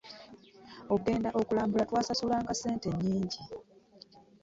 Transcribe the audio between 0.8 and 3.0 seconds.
Okugenda okulambula twasasulanga ssente